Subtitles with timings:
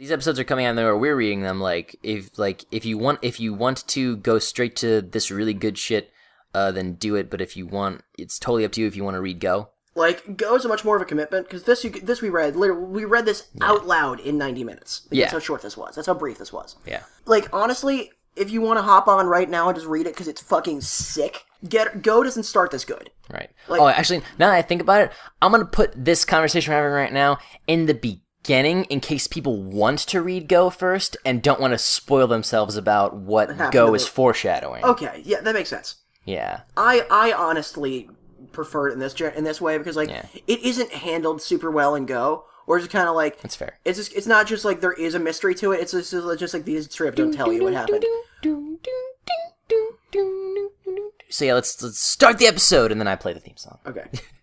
[0.00, 1.60] these episodes are coming out where we're reading them.
[1.60, 5.52] Like if like if you want if you want to go straight to this really
[5.52, 6.10] good shit,
[6.54, 7.28] uh, then do it.
[7.28, 8.86] But if you want, it's totally up to you.
[8.86, 11.46] If you want to read Go, Like Go is a much more of a commitment
[11.46, 15.02] because this you, this we read literally we read this out loud in ninety minutes.
[15.10, 15.24] Like, Yeah.
[15.26, 15.96] that's how short this was.
[15.96, 16.76] That's how brief this was.
[16.86, 20.14] yeah, Like honestly, if you want to hop on right now and just read it
[20.14, 23.10] because it's fucking sick, get Go doesn't start this good.
[23.30, 23.50] right.
[23.68, 25.12] Like- oh, actually, now that I think about it,
[25.42, 27.36] I'm gonna put this conversation we're having right now
[27.66, 31.78] in the beginning in case people want to read Go first and don't want to
[31.78, 34.82] spoil themselves about what happened Go is foreshadowing.
[34.84, 35.96] Okay, yeah, that makes sense.
[36.24, 38.08] Yeah, I I honestly
[38.52, 40.26] prefer it in this in this way because like Yeah.
[40.46, 43.78] it isn't handled super well in Go, or it's kind of like that's fair.
[43.84, 45.80] it's just it's not just like there is a mystery to it.
[45.80, 48.04] It's just, it's just like these strip don't tell you what happened.
[51.28, 53.78] So yeah, let's let's start the episode and then I play the theme song.
[53.86, 54.04] Okay.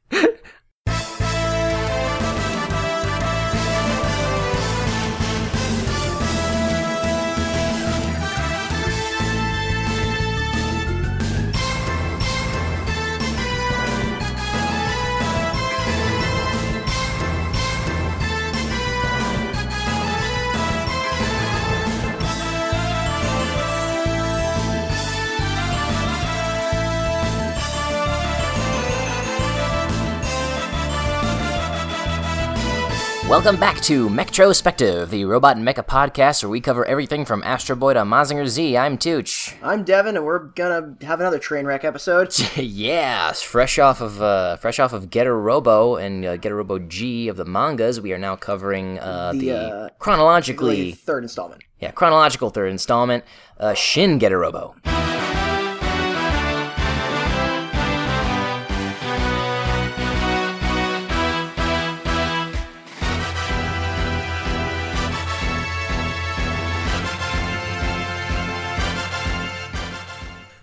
[33.29, 37.75] Welcome back to Mechtrospective, the robot and mecha podcast where we cover everything from Astro
[37.75, 38.77] Boy to Mazinger Z.
[38.77, 39.53] I'm Tooch.
[39.61, 42.33] I'm Devin, and we're gonna have another train wreck episode.
[42.55, 47.27] yeah, fresh off of uh, fresh off of Getter Robo and uh, Getter Robo G
[47.27, 51.63] of the mangas, we are now covering uh, the, The, uh, chronologically third installment.
[51.81, 53.25] yeah chronological third installment,
[53.59, 54.73] uh, Shin Getter Robo.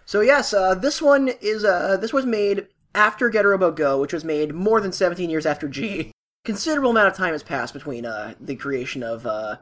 [0.07, 4.13] So yes, uh, this one is uh, this was made after Getter Robo Go, which
[4.13, 6.11] was made more than 17 years after G.
[6.45, 9.57] Considerable amount of time has passed between uh, the creation of uh,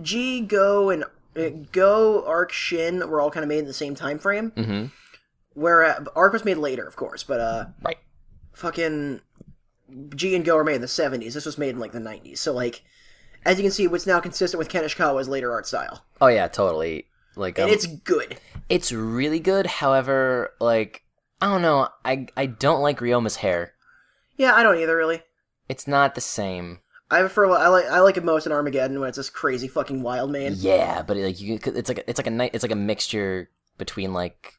[0.00, 1.02] G, Go, and
[1.36, 4.52] uh, Go, Arc, Shin were all kind of made in the same time frame.
[4.52, 4.86] Mm-hmm.
[5.54, 7.98] Where uh, Arc was made later, of course, but uh, Right.
[8.52, 9.20] fucking
[10.14, 11.32] G and Go were made in the 70s.
[11.34, 12.38] This was made in like the 90s.
[12.38, 12.82] So like,
[13.44, 16.46] as you can see, what's now consistent with Ken Ishikawa's later art style, Oh yeah,
[16.46, 17.08] totally.
[17.34, 18.38] Like um, and it's good.
[18.70, 19.66] It's really good.
[19.66, 21.02] However, like
[21.42, 23.74] I don't know, I I don't like Ryoma's hair.
[24.36, 25.22] Yeah, I don't either really.
[25.68, 26.80] It's not the same.
[27.10, 30.02] I prefer I like I like it most in Armageddon when it's this crazy fucking
[30.02, 30.54] wild man.
[30.56, 33.50] Yeah, but like you, it's like a, it's like a ni- it's like a mixture
[33.76, 34.54] between like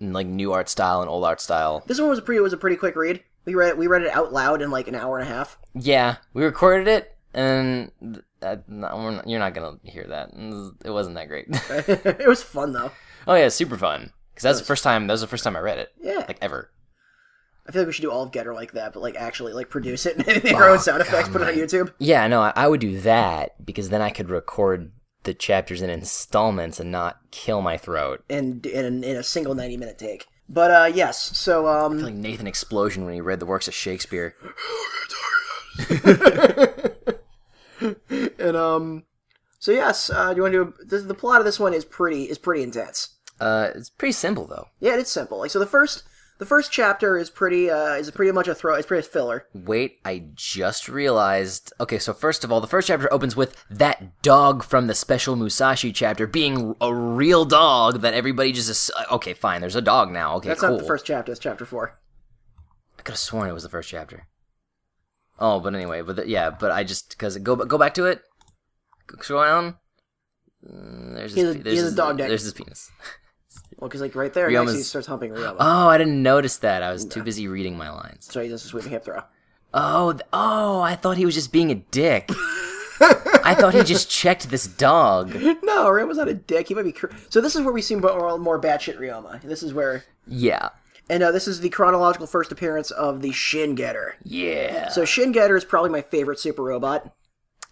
[0.00, 1.84] like new art style and old art style.
[1.86, 3.22] This one was a pretty was a pretty quick read.
[3.44, 5.58] We read we read it out loud in like an hour and a half.
[5.74, 7.90] Yeah, we recorded it, and
[8.40, 10.30] uh, not, you're not gonna hear that.
[10.84, 11.46] It wasn't that great.
[11.70, 12.92] it was fun though.
[13.30, 14.12] Oh yeah, super fun.
[14.34, 15.06] Because that's the first time.
[15.06, 15.92] That was the first time I read it.
[16.02, 16.24] Yeah.
[16.28, 16.70] Like ever.
[17.66, 19.70] I feel like we should do all of Getter like that, but like actually like
[19.70, 21.92] produce it and make our own sound effects, put it on YouTube.
[21.98, 24.92] Yeah, no, I, I would do that because then I could record
[25.22, 28.24] the chapters in installments and not kill my throat.
[28.28, 30.26] And in, in a single ninety minute take.
[30.48, 34.34] But uh yes, so um Like Nathan Explosion when he read the works of Shakespeare.
[38.38, 39.04] and um
[39.58, 41.84] so yes, uh do you want to do this, the plot of this one is
[41.84, 43.16] pretty is pretty intense.
[43.40, 44.66] Uh, it's pretty simple though.
[44.80, 45.38] Yeah, it's simple.
[45.38, 46.02] Like so the first
[46.38, 49.46] the first chapter is pretty uh is pretty much a throw it's pretty filler.
[49.54, 51.72] Wait, I just realized.
[51.80, 55.36] Okay, so first of all, the first chapter opens with that dog from the special
[55.36, 58.68] Musashi chapter being a real dog that everybody just.
[58.70, 59.60] ass- Okay, fine.
[59.60, 60.36] There's a dog now.
[60.36, 60.70] Okay, That's cool.
[60.70, 61.98] not the first chapter, it's chapter four.
[62.98, 64.26] I could have sworn it was the first chapter.
[65.38, 68.20] Oh, but anyway, but the, yeah, but I just because go go back to it.
[69.06, 69.76] Go- Scroll down.
[70.70, 72.28] Mm, There's his, a- there's his, dog dick.
[72.28, 72.90] There's his penis.
[73.80, 75.56] Well, because like right there, next he starts humping Ryoma.
[75.58, 76.82] Oh, I didn't notice that.
[76.82, 78.26] I was too busy reading my lines.
[78.30, 79.22] so he does a sweeping hip throw.
[79.72, 80.80] Oh, th- oh!
[80.80, 82.28] I thought he was just being a dick.
[83.00, 85.32] I thought he just checked this dog.
[85.62, 86.68] No, Ryoma's not a dick.
[86.68, 86.92] He might be.
[86.92, 89.40] Cr- so this is where we see more, more batshit Ryoma.
[89.42, 90.70] This is where, Yeah,
[91.08, 94.16] and uh, this is the chronological first appearance of the Shin Getter.
[94.24, 94.88] yeah.
[94.88, 97.14] So Shin Getter is probably my favorite super robot.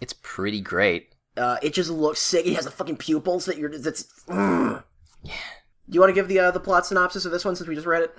[0.00, 1.12] It's pretty great.
[1.36, 2.46] Uh, it just looks sick.
[2.46, 3.76] It has the fucking pupils that you're.
[3.76, 4.04] That's.
[4.28, 4.82] Mm.
[5.88, 7.74] Do you want to give the uh, the plot synopsis of this one since we
[7.74, 8.16] just read it?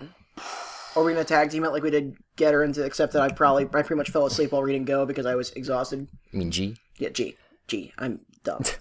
[0.95, 2.83] Or are we gonna tag team it like we did Getter into?
[2.83, 5.51] Except that I probably I pretty much fell asleep while reading Go because I was
[5.51, 6.07] exhausted.
[6.33, 6.75] I mean, G.
[6.97, 7.35] Yeah, G,
[7.67, 7.93] G.
[7.97, 8.63] I'm dumb.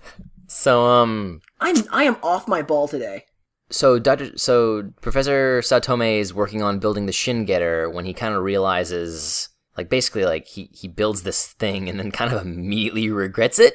[0.50, 3.26] So, um, I'm I am off my ball today.
[3.68, 8.34] so Doctor, so Professor Saotome is working on building the Shin Getter when he kind
[8.34, 13.10] of realizes, like, basically, like he he builds this thing and then kind of immediately
[13.10, 13.74] regrets it.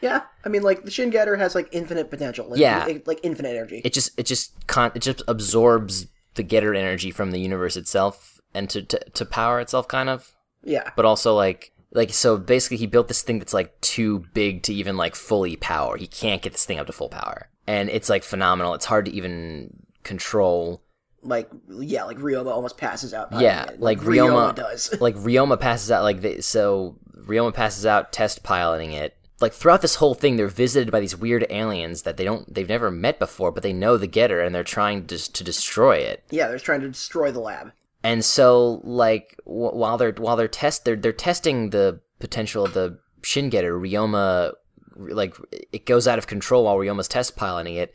[0.00, 2.48] Yeah, I mean, like the Shin Getter has like infinite potential.
[2.48, 2.84] Like, Yeah.
[2.86, 3.82] like, like infinite energy.
[3.84, 8.40] It just it just con- it just absorbs the getter energy from the universe itself
[8.54, 10.34] and to, to to power itself kind of.
[10.64, 14.62] yeah, But also like like so basically he built this thing that's like too big
[14.64, 15.96] to even like fully power.
[15.96, 17.48] He can't get this thing up to full power.
[17.66, 18.74] And it's like phenomenal.
[18.74, 20.82] It's hard to even control.
[21.22, 23.28] like yeah, like Ryoma almost passes out.
[23.38, 24.94] Yeah, it, like Ryoma Ryoma- does.
[25.00, 29.16] like Ryoma passes out like they, so Ryoma passes out test piloting it.
[29.40, 32.68] Like throughout this whole thing, they're visited by these weird aliens that they don't they've
[32.68, 36.22] never met before, but they know the getter and they're trying to to destroy it.
[36.30, 37.72] yeah, they're trying to destroy the lab.
[38.02, 42.74] And so like w- while they're while they're test they're they're testing the potential of
[42.74, 44.52] the Shin Getter, Ryoma
[44.96, 45.34] like
[45.72, 47.94] it goes out of control while Ryoma's test piloting it,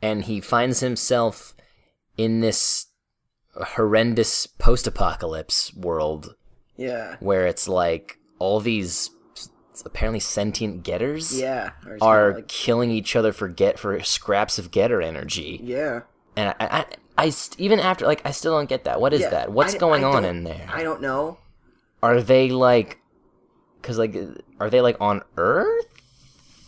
[0.00, 1.54] and he finds himself
[2.16, 2.86] in this
[3.54, 6.34] horrendous post-apocalypse world
[6.76, 9.10] Yeah, where it's like all these
[9.84, 15.00] apparently sentient getters yeah, are like, killing each other for get for scraps of getter
[15.02, 16.00] energy yeah.
[16.36, 16.86] and I, I,
[17.16, 19.00] I st- even after like I still don't get that.
[19.00, 19.52] What is Yeah, that?
[19.52, 20.66] What's I- going I on in there?
[20.72, 21.38] I don't know.
[22.02, 22.98] Are they like,
[23.82, 24.14] cause like,
[24.60, 25.86] are they like on Earth?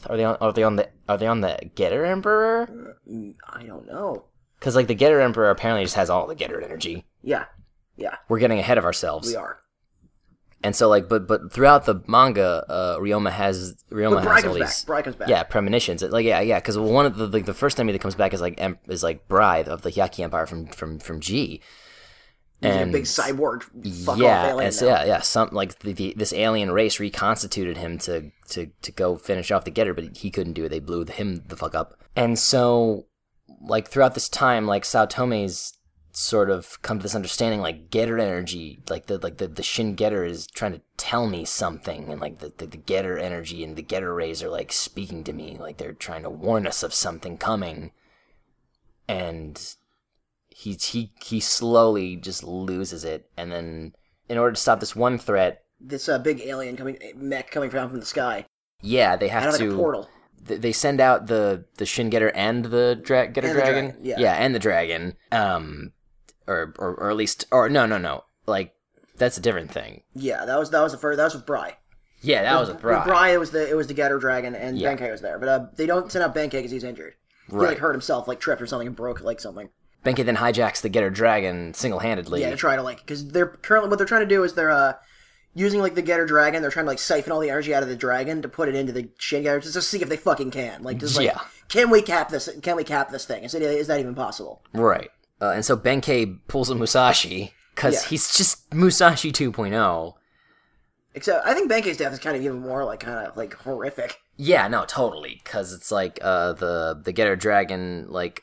[0.08, 0.36] Are they on?
[0.40, 0.88] Are they on the?
[1.08, 2.96] Are they on the Getter Emperor?
[3.10, 4.24] Mm, I don't know.
[4.60, 7.04] Cause like the Getter Emperor apparently just has all the Getter energy.
[7.22, 7.46] Yeah,
[7.96, 9.26] yeah, We're getting ahead of ourselves.
[9.28, 9.58] we are.
[10.62, 14.58] And so like, but but throughout the manga, uh, Ryoma has Ryoma has all comes
[14.58, 14.68] back.
[14.68, 14.84] these.
[15.04, 15.28] Comes back.
[15.28, 16.02] Yeah, premonitions.
[16.02, 16.58] Like yeah, yeah.
[16.58, 19.02] Because one of the like the first enemy that comes back is like em- is
[19.02, 21.60] like Bride of the Hyakki Empire from from from G.
[22.62, 23.64] He's a And- big cyborg
[24.04, 24.86] fuck yeah, off alien now.
[24.86, 25.20] yeah, yeah.
[25.20, 29.64] Some like the, the this alien race reconstituted him to to to go finish off
[29.66, 30.70] the getter, but he couldn't do it.
[30.70, 32.00] They blew him the fuck up.
[32.16, 33.06] And so,
[33.60, 35.74] like throughout this time, like Saotome's
[36.18, 39.94] sort of come to this understanding, like getter energy, like the like the, the Shin
[39.94, 43.76] Getter is trying to tell me something, and like the, the the getter energy and
[43.76, 46.94] the getter rays are like speaking to me, like they're trying to warn us of
[46.94, 47.92] something coming.
[49.06, 49.62] And
[50.48, 53.92] he he he slowly just loses it, and then
[54.28, 57.90] in order to stop this one threat, This uh, big alien coming, mech coming down
[57.90, 58.46] from the sky,
[58.80, 59.74] yeah, they out have of like to.
[59.74, 60.08] a portal.
[60.42, 64.16] They send out the the Shin Getter and the dra- Getter And the Dragon, yeah.
[64.18, 64.34] yeah.
[64.34, 65.92] and the dragon, um,
[66.46, 68.74] or, or or at least, or no, no, no, like
[69.16, 70.02] that's a different thing.
[70.14, 71.16] Yeah, that was that was the first.
[71.16, 71.76] That was with Bry.
[72.22, 73.04] Yeah, that was a With bra.
[73.04, 74.94] Bry, it was the it was the Getter Dragon, and Yeah.
[74.96, 75.38] Benkei was there.
[75.38, 77.14] But uh, they don't send out Benkei because he's injured.
[77.48, 79.68] He like hurt himself, like tripped or something, and broke like something.
[80.04, 82.40] Benkei then hijacks the Getter Dragon single handedly.
[82.40, 84.70] Yeah, to try to like because they're currently what they're trying to do is they're
[84.70, 84.94] uh
[85.54, 86.62] using like the Getter Dragon.
[86.62, 88.74] They're trying to like siphon all the energy out of the dragon to put it
[88.74, 90.82] into the Shin Getter just to see if they fucking can.
[90.82, 91.40] Like, just like, Yeah.
[91.68, 92.48] can we cap this?
[92.62, 93.44] Can we cap this thing?
[93.44, 94.62] Is, it, is that even possible?
[94.72, 95.10] Right.
[95.40, 98.08] Uh, and so Benkei pulls a Musashi because Yeah.
[98.08, 99.32] he's just Musashi oh.
[99.32, 100.14] 2.0.
[101.14, 104.20] Except I think Benkei's death is kind of even more like kind of like horrific.
[104.36, 105.40] Yeah, no, totally.
[105.42, 108.42] Because it's like uh, the the Getter Dragon like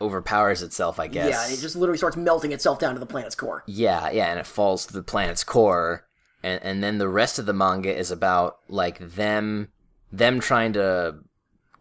[0.00, 1.30] overpowers itself, I guess.
[1.30, 3.62] Yeah, and it just literally starts melting itself down to the planet's core.
[3.68, 6.04] Yeah, yeah, and it falls to the planet's core,
[6.42, 9.68] and and then the rest of the manga is about like them
[10.10, 11.16] them trying to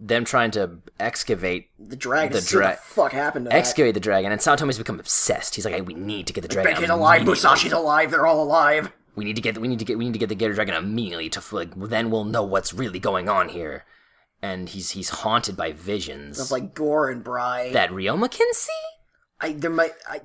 [0.04, 2.34] them trying to excavate The dragon.
[2.34, 3.56] The The see what dra- the fuck happened to that.
[3.58, 5.56] excavate the dragon, and Saotome's become obsessed.
[5.56, 6.74] He's like, hey, we need to get the dragon.
[6.76, 7.22] Benkei's alive.
[7.22, 8.12] Musashi's alive.
[8.12, 8.92] They're all alive.
[9.16, 10.74] We need to get we need to get we need to get the Getter Dragon
[10.74, 13.86] immediately to like then we'll know what's really going on here.
[14.42, 17.72] And he's he's haunted by visions Of like Gore and Bry.
[17.74, 18.72] that Ryoma can see.
[19.42, 20.22] I there might I,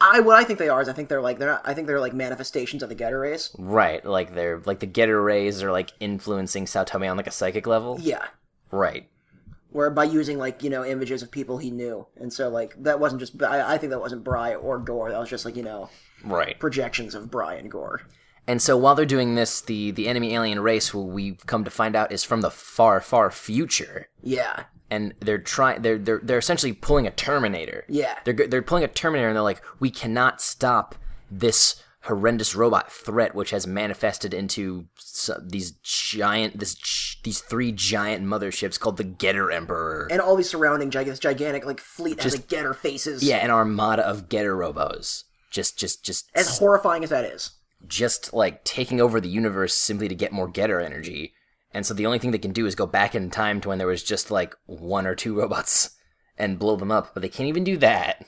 [0.00, 1.86] I what I think they are is I think they're like they're not I think
[1.86, 3.54] they're like manifestations of the Getter rays.
[3.58, 7.66] Right, like they're like the Getter rays are like influencing Saotome on like a psychic
[7.66, 7.98] level.
[8.00, 8.24] Yeah.
[8.70, 9.08] Right.
[9.70, 12.98] Where by using like you know images of people he knew, and so like that
[13.00, 15.10] wasn't just I, I think that wasn't Bry or Gore.
[15.10, 15.90] That was just like you know
[16.24, 16.58] Right.
[16.58, 18.02] projections of Bry and Gore.
[18.48, 21.70] And so while they're doing this, the the enemy alien race, who we've come to
[21.70, 24.64] find out is from the far far future, Yeah.
[24.88, 27.84] and they're trying they're they're they're essentially pulling a Terminator.
[27.88, 28.14] Yeah.
[28.24, 30.94] They're they're pulling a Terminator, and they're like, we cannot stop
[31.30, 34.86] this horrendous robot threat, which has manifested into
[35.42, 36.76] these giant this
[37.22, 40.08] these three giant motherships called the Getter Emperor.
[40.10, 43.22] And all these surrounding gig- this gigantic like fleet has like Getter faces.
[43.22, 45.24] yeah, an armada of Getter robos.
[45.50, 47.50] Just just just As horrifying as that is.
[47.86, 51.32] just like taking over the universe simply to get more getter energy.
[51.72, 53.78] And so the only thing they can do is go back in time to when
[53.78, 55.90] there was just like one or two robots
[56.38, 58.24] and blow them up, but they can't even do that.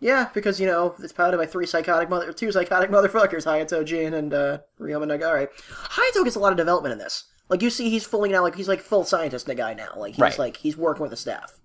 [0.00, 4.14] Yeah, because you know it's powered by three psychotic mother, two psychotic motherfuckers, Hayato Jin
[4.14, 5.48] and uh, Ryoma Nagare.
[5.70, 7.24] Hayato gets a lot of development in this.
[7.48, 9.90] Like you see, he's fully now like he's like full scientist in guy now.
[9.96, 10.38] Like he's Right.
[10.38, 11.58] like he's working with the staff.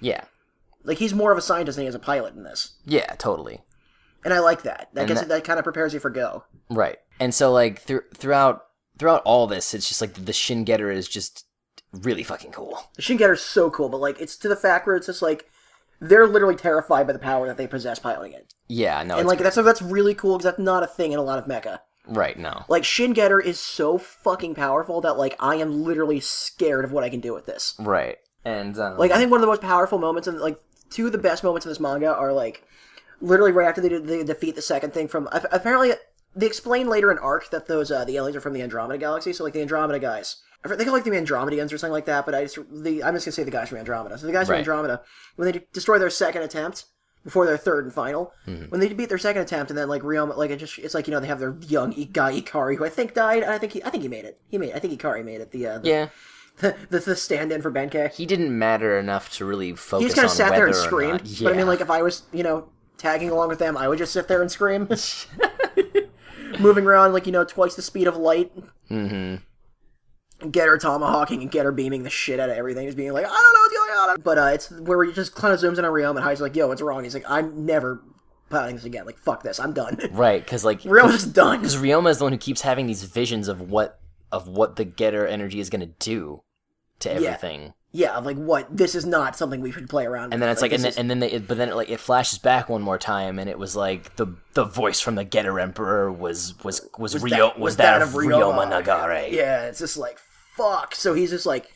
[0.00, 0.24] Yeah.
[0.84, 3.60] Like he's more of a scientist than he is a pilot in this, Yeah, totally.
[4.24, 4.88] and I like that.
[4.94, 6.44] That And gets that- that, kind of prepares you for Go.
[6.70, 6.98] Right.
[7.20, 8.64] And so like thr throughout
[8.98, 11.46] throughout all this, it's just like the Shin Getter is just
[11.92, 12.78] really fucking cool.
[12.96, 15.22] The Shin Getter is so cool, but like it's to the fact where it's just
[15.22, 15.48] like
[16.00, 19.38] they're literally terrified by the power that they possess piloting it, Yeah, no, and like
[19.38, 21.80] that's that's really cool because that's not a thing in a lot of mecha.
[22.06, 22.38] right.
[22.38, 26.92] No, Like Shin Getter is so fucking powerful that like I am literally scared of
[26.92, 27.74] what I can do with this.
[27.78, 28.16] right.
[28.44, 31.12] And um, Like I think one of the most powerful moments and like two of
[31.12, 32.62] the best moments in this manga are like
[33.20, 35.92] literally right after they, they defeat the second thing from apparently
[36.36, 39.32] they explain later in arc that those uh, the aliens are from the Andromeda galaxy.
[39.32, 42.26] So like the Andromeda guys, I call like the Andromedians or something like that.
[42.26, 44.18] But I just the I'm just gonna say the guys from Andromeda.
[44.18, 45.02] So the guys from Andromeda
[45.36, 46.86] when they destroy their second attempt
[47.24, 48.66] before their third and final, Mm-hmm.
[48.70, 51.06] when they beat their second attempt and then like Ryoma like it just it's like
[51.06, 53.42] you know they have their young guy Ikari who I think died.
[53.42, 54.40] And I think he I think he made it.
[54.48, 55.50] He made I think Ikari made it.
[55.52, 56.08] The uh, the, yeah,
[56.90, 58.12] the, the stand-in for Benkei.
[58.12, 60.02] he didn't matter enough to really focus.
[60.02, 61.22] He just kind of sat there and screamed.
[61.24, 63.86] not- But I mean, like, if I was, you know, tagging along with them, I
[63.86, 64.88] would just sit there and scream.
[66.58, 68.50] Moving around, like, you know, twice the speed of light.
[68.90, 69.36] Mm-hmm.
[70.50, 72.86] Getter tomahawking and Getter beaming the shit out of everything.
[72.86, 74.20] Just being like, I don't know what's going on.
[74.22, 76.54] But uh, it's where he just kind of zooms in on Ryoma and Hei's like,
[76.54, 77.04] yo, what's wrong?
[77.04, 78.02] He's like, I'm never
[78.50, 79.04] piloting this again.
[79.04, 79.58] Like, fuck this.
[79.58, 79.98] I'm done.
[80.12, 81.58] right, because like Ryoma's done.
[81.60, 83.98] because Ryoma is the one who keeps having these visions of what
[84.30, 86.42] of what the getter energy is gonna do
[87.00, 87.72] to everything.
[87.90, 88.68] Yeah, of like, what?
[88.76, 91.04] This is not something we should play around And then it's like, and, this then,
[91.04, 93.48] and then they, it- but then it, like it flashes back one more time, and
[93.48, 97.46] it was like the the voice from the Getter Emperor was was was, was Ryo,
[97.48, 98.84] that- was, that, of Ryoma, Ryoma.
[98.84, 99.32] Nagare.
[99.32, 100.18] Yeah, it's just like
[100.58, 100.94] fuck.
[100.94, 101.70] So he's just like,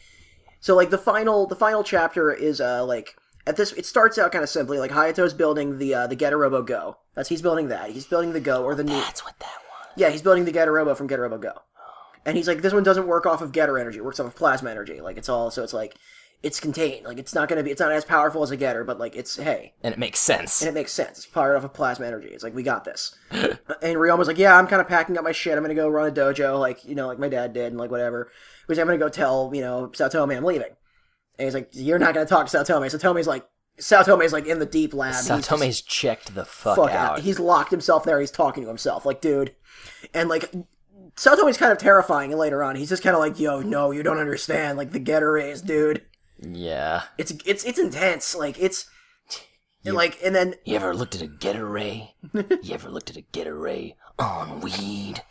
[0.61, 4.31] so like the final the final chapter is uh like at this it starts out
[4.33, 6.99] kind of simply like Hayato's building the uh, the Getter Robo Go.
[7.15, 7.91] That's he's building that.
[7.91, 9.89] He's building the Go or the new That's what that was.
[9.97, 11.53] yeah he's building the Getter Robo from Getter Robo Go.
[12.25, 13.99] And he's like this one doesn't work off of Getter energy.
[13.99, 15.01] It works off of plasma energy.
[15.01, 15.97] Like it's all so it's like
[16.45, 17.05] it's contained.
[17.05, 19.37] Like it's not gonna be it's not as powerful as a Getter, but like it's
[19.37, 20.61] hey And it makes sense.
[20.63, 21.19] and it makes sense.
[21.19, 22.29] It's powered off of plasma energy.
[22.29, 23.17] It's like we got this.
[23.31, 23.57] and
[23.97, 25.57] Ryoma's like, yeah, I'm kind of packing up my shit.
[25.57, 27.91] I'm gonna go run a dojo, like you know, like my dad did, and like
[27.91, 28.31] whatever.
[28.73, 30.71] Which I'm gonna go tell you know Saotome I'm leaving.
[31.39, 32.87] And he's like, you're not gonna talk to Saotome.
[32.87, 33.47] Saotome's like,
[33.79, 35.15] Saotome's like in the deep lab.
[35.15, 37.13] He's just- checked the fuck, fuck out.
[37.13, 37.19] out.
[37.21, 38.19] He's locked himself there.
[38.21, 39.55] He's talking to himself, like, dude.
[40.15, 40.51] And like,
[41.17, 42.31] Saotome's kind of terrifying.
[42.33, 44.79] And later on, he's just kind of like, yo, no, you don't understand.
[44.79, 46.03] Like the getter is, dude.
[46.41, 47.03] yeah.
[47.19, 48.35] It's it's it's intense.
[48.35, 48.87] Like it's.
[49.85, 52.15] and, like and then You ever looked at a Getter Ray?
[52.35, 55.23] you ever looked at a Getter Ray on weed?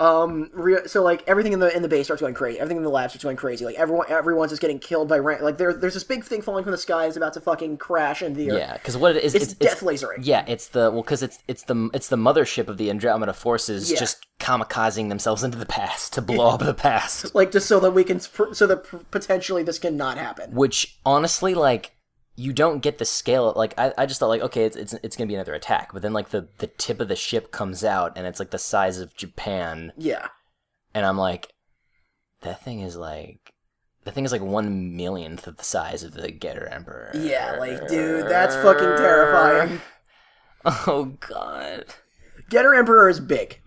[0.00, 2.58] Um, re- so like everything in the in the base starts going crazy.
[2.58, 3.66] Everything in the lab starts going crazy.
[3.66, 6.64] Like everyone, everyone's just getting killed by ran- like there, there's this big thing falling
[6.64, 8.58] from the sky is about to fucking crash into the earth.
[8.58, 10.20] Yeah, because what it is, It's, it's, death lasering.
[10.22, 13.90] Yeah, it's the well, because it's it's the it's the mothership of the Andromeda forces
[13.92, 13.98] Yeah.
[13.98, 17.34] just kamikazing themselves into the past to blow up the past.
[17.34, 20.54] Like just so that we can, so that potentially this cannot happen.
[20.54, 21.92] Which honestly, like,
[22.40, 23.52] you don't get the scale.
[23.54, 26.02] Like, I, I just thought like, okay, it's, it's it's gonna be another attack, but
[26.02, 28.98] then like the the tip of the ship comes out and it's like the size
[28.98, 30.28] of Japan, Yeah,
[30.94, 31.52] and I'm like,
[32.42, 33.52] that thing is like.
[34.04, 37.10] The thing is like one millionth of the size of the Getter Emperor.
[37.14, 39.80] yeah, like dude, that's fucking terrifying.
[40.64, 41.84] Oh god.
[42.50, 43.59] Getter Emperor is big,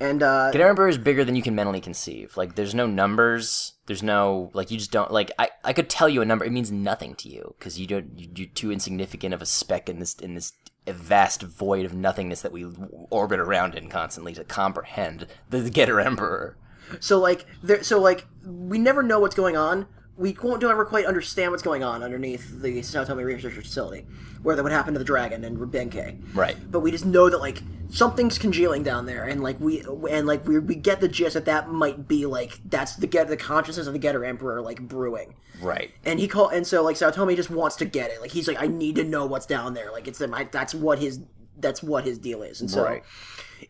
[0.00, 2.36] and uh, Getter Emperor is bigger than you can mentally conceive.
[2.36, 3.72] Like, there's no numbers.
[3.86, 5.30] There's no like you just don't like.
[5.38, 6.44] I, I could tell you a number.
[6.44, 8.18] It means nothing to you because you don't.
[8.18, 10.52] you- You're too insignificant of a speck in this in this
[10.86, 12.64] vast void of nothingness that we
[13.10, 16.56] orbit around in constantly to comprehend the Getter Emperor.
[17.00, 19.86] so like there, so like we never know what's going on.
[20.16, 24.06] We don't ever quite understand what's going on underneath the Saotome Research Facility,
[24.42, 26.18] where that would happen to the dragon and Benkei.
[26.34, 26.56] Right.
[26.70, 29.80] but we just know that like something's congealing down there and like we
[30.10, 33.28] and like we, we get the gist that that might be like that's the get
[33.28, 35.92] the consciousness of the getter emperor like brewing Right.
[36.04, 38.60] and he call and so like Saotome just wants to get it like he's like
[38.60, 41.20] i need to know what's down there like it's my that's what his
[41.58, 43.04] that's what his deal is and so Right.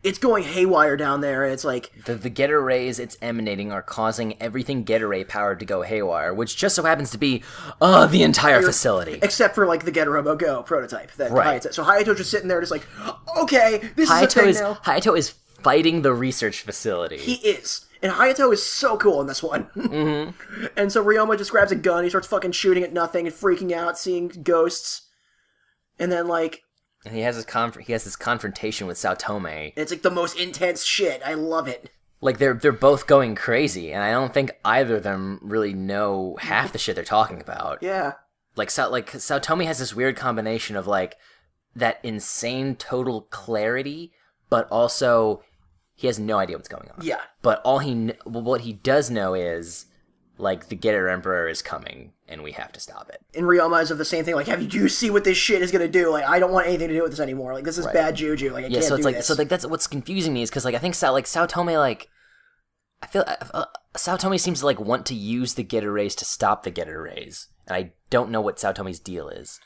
[0.02, 3.82] It's going haywire down there and it's like The the Getter rays it's emanating are
[3.82, 7.42] causing everything Getter ray powered to go haywire, which just so happens to be
[7.80, 9.18] uh the entire facility.
[9.22, 11.62] except for like the Getter Robo Go prototype that Right.
[11.62, 12.86] Hayato, so Hayato's just sitting there just like
[13.36, 15.30] okay this is a Hayato thing is now Hayato is
[15.62, 17.16] fighting the research facility.
[17.16, 17.86] He is.
[18.02, 19.64] And Hayato is so cool in this one.
[19.74, 20.66] Mm-hmm.
[20.76, 23.72] and so Ryoma just grabs a gun, he starts fucking shooting at nothing and freaking
[23.72, 25.08] out, seeing ghosts.
[25.98, 26.62] And then like
[27.06, 29.72] And he has his conf- he has this confrontation with Saotome.
[29.76, 31.22] it's like the most intense shit.
[31.24, 31.90] I love it.
[32.20, 36.36] Like they're they're both going crazy, and I don't think either of them really know
[36.40, 37.82] half the shit they're talking about.
[37.82, 38.14] Yeah.
[38.56, 41.16] Like Sa- like Saotome has this weird combination of like
[41.74, 44.12] that insane total clarity,
[44.48, 45.42] but also
[45.94, 47.04] he has no idea what's going on.
[47.04, 47.20] Yeah.
[47.42, 49.86] But all he kn- well, what he does know is
[50.38, 53.20] like the Getter Emperor is coming, and we have to stop it.
[53.34, 55.38] And Ryoma is of the same thing, like, have you do you see what this
[55.38, 56.10] shit is gonna do?
[56.10, 57.54] Like, I don't want anything to do with this anymore.
[57.54, 58.52] Like, this is bad juju.
[58.52, 59.26] Like, I Yeah, so it's like this.
[59.26, 62.08] so like that's what's confusing me is because like I think Sao like Saotome like
[63.02, 63.64] I feel uh, uh,
[63.96, 67.48] Saotome seems to like want to use the Getter Rays to stop the Getter Rays,
[67.66, 69.60] and I don't know what Saotome's deal is.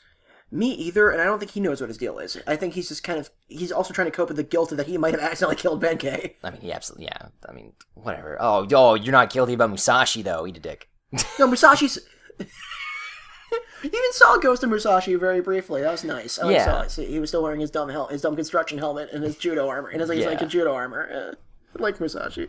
[0.53, 2.37] Me either, and I don't think he knows what his deal is.
[2.45, 4.85] I think he's just kind of he's also trying to cope with the guilt that
[4.87, 6.33] he might have accidentally killed Benkei.
[6.43, 7.27] I mean, he absolutely, yeah.
[7.47, 8.37] I mean, whatever.
[8.39, 10.45] Oh, yo, you're not guilty about Musashi though.
[10.45, 10.89] Eat a dick.
[11.39, 11.99] No, Musashi's.
[12.39, 12.45] you
[13.83, 15.81] even saw Ghost of Musashi very briefly.
[15.81, 16.37] That was nice.
[16.39, 16.65] I like Yeah.
[16.65, 16.91] saw it.
[16.91, 19.67] See, he was still wearing his dumb hel- his dumb construction helmet and his judo
[19.69, 21.09] armor, and his like, his, like a judo armor.
[21.11, 21.35] Uh,
[21.79, 22.47] I like Musashi.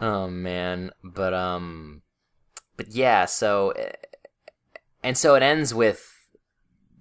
[0.00, 2.02] Oh man, but um,
[2.76, 3.24] but yeah.
[3.24, 3.92] So, uh,
[5.02, 6.06] and so it ends with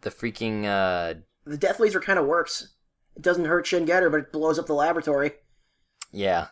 [0.10, 2.74] the freaking uh, The death laser kind of works.
[3.16, 5.32] It doesn't hurt Shin Getter, but it blows up the laboratory.
[6.12, 6.48] yeah.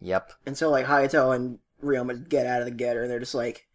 [0.00, 0.32] Yep.
[0.46, 3.68] And so like Hayato and Ryoma get out of the getter, and they're just like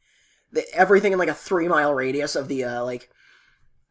[0.51, 3.09] the, everything in like a three mile radius of the uh, like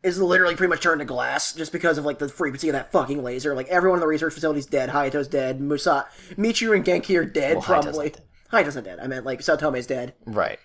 [0.03, 2.93] is literally pretty much turned to glass just because of like the frequency of that
[2.93, 3.55] fucking laser.
[3.55, 4.91] Like everyone in the research facility's dead.
[4.91, 5.63] Hayato's dead.
[5.63, 6.07] Musa,
[6.37, 7.55] Michiru, and Genki are dead.
[7.57, 8.05] Well, Hayato's probably.
[8.05, 8.23] not dead.
[8.53, 8.99] Hayato's not dead.
[9.01, 10.13] I meant like Saotome's dead.
[10.27, 10.59] Right.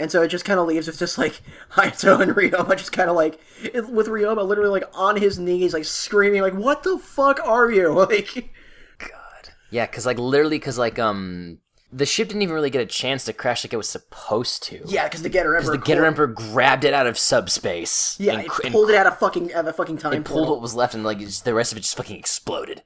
[0.00, 1.40] And so it just kind of leaves with just like
[1.72, 5.72] Hayato and Ryoma just kind of like it, with Ryoma literally like on his knees
[5.72, 8.52] like screaming like what the fuck are you like
[8.98, 9.50] God.
[9.70, 11.58] Yeah, because like literally, because like um,
[11.92, 14.80] the ship didn't even really get a chance to crash like it was supposed to.
[14.86, 18.16] yeah because the Getter Emperor The Getter Emperor grabbed it out of subspace.
[18.18, 20.12] yeah and, it cr- and pulled it out of fucking out of a fucking time
[20.12, 22.82] and pulled what was left, and like just, the rest of it just fucking exploded.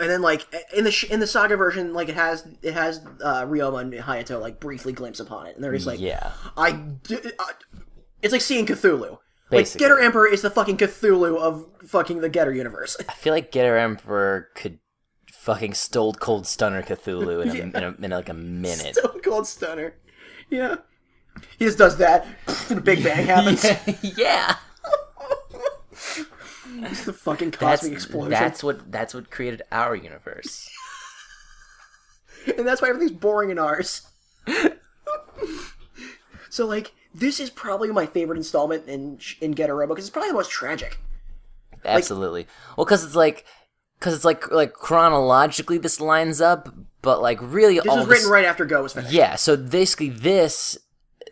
[0.00, 2.98] And then like in the sh- in the saga version like it has it has
[3.22, 5.54] uh, Ryoma and Hayato like briefly glimpse upon it.
[5.54, 6.32] And they're just like yeah.
[6.56, 7.52] I, d- I-
[8.22, 9.18] it's like seeing Cthulhu.
[9.50, 12.96] Like Getter Emperor is the fucking Cthulhu of fucking the Getter universe.
[13.08, 14.78] I feel like Getter Emperor could
[15.32, 18.94] fucking Stone Cold Stunner Cthulhu in, a, in, a, in like a minute.
[18.96, 19.94] Stone Cold Stunner.
[20.50, 20.76] Yeah.
[21.58, 22.26] He just does that.
[22.68, 23.64] And a Big Bang happens.
[24.16, 24.56] Yeah.
[26.84, 30.68] It's the fucking That's cosmic explosion that's what that's what created our universe.
[32.56, 34.02] and that's why everything's boring in ours.
[36.50, 40.30] so like, this is probably my favorite installment in in Getter Robo because it's probably
[40.30, 40.98] the most tragic.
[41.84, 42.46] Absolutely.
[42.76, 43.44] well, because it's like,
[43.98, 46.68] because it's like like chronologically this lines up,
[47.02, 49.12] but like really This all was this- written right after Go was finished.
[49.12, 49.36] Yeah.
[49.36, 50.78] So basically, this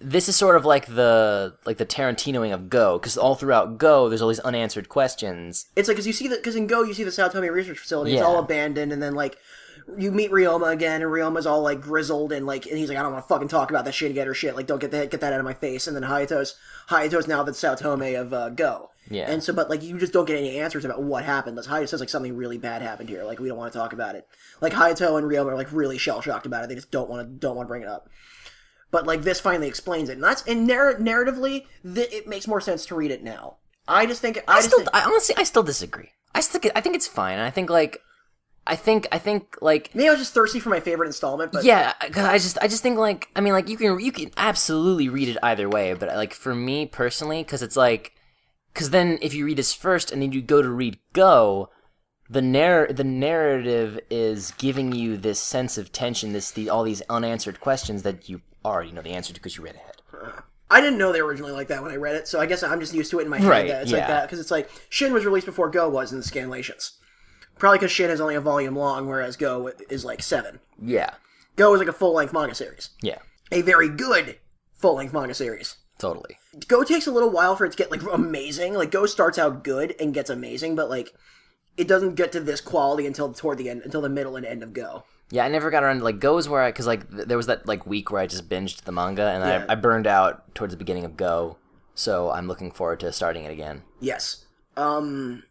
[0.00, 4.08] this is sort of like the like the Tarantinoing of Go, because all throughout Go,
[4.08, 5.66] there's all these unanswered questions.
[5.76, 8.12] It's like because you see that because in Go you see the Saotome research facility.
[8.12, 8.26] It's Yeah.
[8.26, 9.36] all abandoned, and then like
[9.96, 13.02] you meet Ryoma again, and Ryoma's all like grizzled and like, and he's like, I
[13.02, 14.54] don't want to fucking talk about that shit Getter shit.
[14.54, 15.86] Like, don't get that get that out of my face.
[15.86, 16.56] And then Hayato's
[16.90, 18.90] Hayato's now the Saotome of uh, Go.
[19.10, 19.30] Yeah.
[19.30, 21.56] And so, but like, you just don't get any answers about what happened.
[21.56, 23.24] Like, Hayato says like something really bad happened here.
[23.24, 24.28] Like, we don't want to talk about it.
[24.60, 26.68] Like Hayato and Ryoma are like really shell shocked about it.
[26.68, 28.10] They just don't want to don't want to bring it up.
[28.90, 32.60] But like this finally explains it, and that's and narr- narratively, th- it makes more
[32.60, 33.56] sense to read it now.
[33.86, 36.10] I just think I, I just still, think, I honestly, I still disagree.
[36.34, 37.38] I still, think- I think it's fine.
[37.38, 37.98] I think like,
[38.66, 41.64] I think, I think like, maybe I was just thirsty for my favorite installment, but
[41.64, 44.30] yeah, because I just, I just think like, I mean, like you can, you can
[44.36, 48.12] absolutely read it either way, but like for me personally, because it's like,
[48.74, 51.70] because then if you read this first and then you go to read Go,
[52.28, 57.00] the narr- the narrative is giving you this sense of tension, this the all these
[57.08, 60.32] unanswered questions that you already know the answer to because you read ahead.
[60.70, 62.62] I didn't know they were originally like that when I read it, so I guess
[62.62, 63.48] I'm just used to it in my head.
[63.48, 66.18] Right, that it's like that because it's like Shin was released before Go was in
[66.18, 66.92] the scanlations.
[67.58, 70.60] Probably because Shin is only a volume long, whereas Go is like seven.
[70.80, 71.10] Yeah,
[71.56, 73.18] Go is like a full length manga series, yeah,
[73.50, 74.38] a very good
[74.74, 75.76] full length manga series.
[75.98, 76.36] totally.
[76.66, 78.74] Go takes a little while for it to get like amazing.
[78.74, 81.14] Like Go starts out good and gets amazing, but like
[81.78, 84.62] it doesn't get to this quality until toward the end, until the middle and end
[84.62, 85.04] of Go.
[85.30, 87.46] Yeah, I never got around to like Go's where I because like th- there was
[87.46, 89.64] that like week where I just binged the manga and Yeah.
[89.68, 91.58] I, I burned out towards the beginning of Go,
[91.94, 93.82] so I'm looking forward to starting it again.
[94.00, 94.44] Yes.
[94.76, 95.42] Um,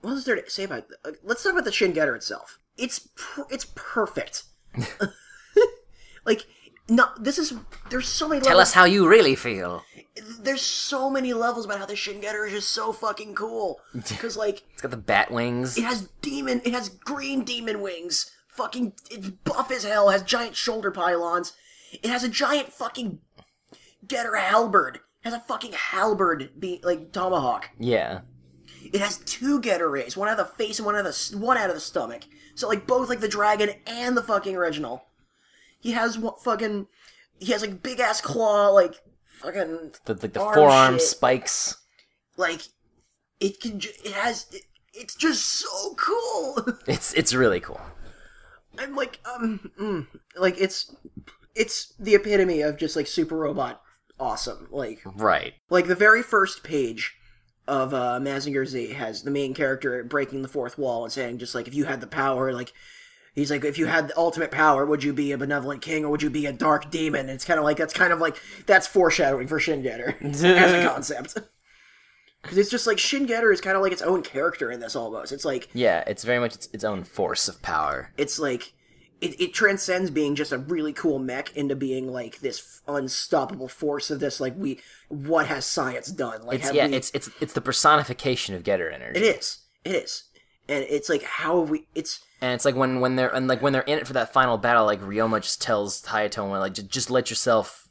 [0.00, 0.86] what is there to say about?
[1.04, 2.58] Uh, let's talk about the Shin Getter itself.
[2.76, 3.08] It's
[3.50, 4.44] it's perfect.
[6.24, 6.46] like,
[6.88, 7.54] no, this is
[7.90, 8.40] there's so many.
[8.40, 9.84] Tell levels, us how you really feel.
[10.40, 13.80] There's so many levels about how the Shin Getter is just so fucking cool.
[13.94, 15.78] Because like It's got the bat wings.
[15.78, 18.30] it has demon, it has green demon wings.
[18.52, 20.10] Fucking, it's buff as hell.
[20.10, 21.52] Has giant shoulder pylons.
[21.92, 23.18] It has a giant fucking
[24.06, 24.96] Getter halberd.
[24.96, 27.70] It has a fucking halberd, be like tomahawk.
[27.78, 28.20] Yeah,
[28.92, 31.38] It has two getter rays, one out of the face and one out of the
[31.38, 32.22] one out of the stomach.
[32.56, 35.04] So like both like the dragon and the fucking original.
[35.78, 36.88] He has what fucking
[37.38, 38.96] he has like big ass claw like
[39.40, 41.02] fucking the the, the Arm forearm shit.
[41.02, 41.76] spikes.
[42.36, 42.62] like
[43.38, 44.62] it can ju- it has it,
[44.92, 46.66] it's just so cool.
[46.88, 47.80] It's it's really cool.
[48.78, 50.06] I'm like um mm,
[50.36, 50.94] like it's
[51.54, 53.82] it's the epitome of just like super robot
[54.22, 54.68] awesome.
[54.70, 55.54] Like Right.
[55.68, 57.16] Like the very first page
[57.68, 61.54] of uh, Mazinger Z has the main character breaking the fourth wall and saying just
[61.54, 62.72] like if you had the power, like
[63.34, 66.10] he's like, if you had the ultimate power, would you be a benevolent king or
[66.10, 67.22] would you be a dark demon?
[67.22, 70.42] And it's kind of like that's kind of like that's foreshadowing for Shin Getter as
[70.44, 71.38] a concept.
[72.42, 74.96] Because it's just like Shin Getter is kind of like its own character in this
[74.96, 75.32] almost.
[75.32, 78.10] It's like Yeah, it's very much its, its own force of power.
[78.18, 78.72] it's like
[79.20, 84.10] it, it transcends being just a really cool mech into being like this unstoppable force
[84.10, 87.52] of this like we what has science done like It's yeah, we- it's it's it's
[87.52, 89.20] the personification of Getter energy.
[89.20, 90.24] it is it is
[90.68, 93.62] and it's like how have we it's And it's like when when they're and like
[93.62, 96.88] when they're in it for that final battle, like Ryoma just tells Hayato, like just,
[96.88, 97.86] just let yourself,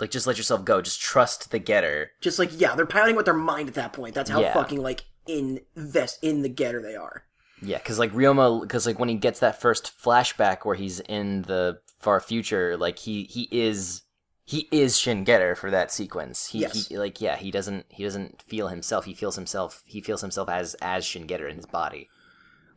[0.00, 2.10] like just let yourself go, just trust the Getter.
[2.20, 4.52] just like yeah they're piloting with their mind at that point that's how Yeah.
[4.52, 7.24] fucking like invest in the getter they are
[7.62, 11.42] Yeah, because like Ryoma, because like when he gets that first flashback where he's in
[11.42, 14.02] the far future, like he he is
[14.44, 16.48] he is Shin Getter for that sequence.
[16.48, 16.86] He, Yes.
[16.88, 19.06] he like yeah, he doesn't he doesn't feel himself.
[19.06, 19.82] He feels himself.
[19.86, 22.08] He feels himself as as Shin Getter in his body.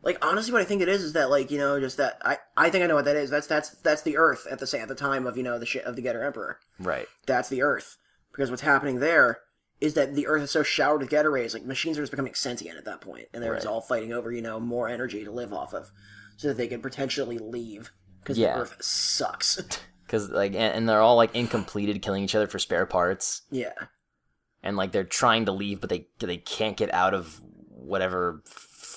[0.02, 2.38] Like honestly what i think it is is that like you know just that i
[2.56, 3.30] i think i know what that is.
[3.30, 5.66] That's that's that's the earth at the sa- at the time of you know the
[5.66, 6.58] shit of the getter emperor.
[6.78, 7.06] Right.
[7.26, 7.96] that's the earth.
[8.32, 9.40] Because what's happening there
[9.80, 12.34] is that the earth is so showered with gamma rays like machines are just becoming
[12.34, 15.30] sentient at that point and they're just all fighting over you know more energy to
[15.30, 15.90] live off of
[16.36, 17.90] so that they can potentially leave
[18.22, 18.54] because Yeah.
[18.54, 19.60] the earth sucks.
[20.06, 23.70] Because like and, and they're all like incompleted, killing each other for spare parts, yeah.
[24.60, 28.42] And like they're trying to leave, but they they can't get out of whatever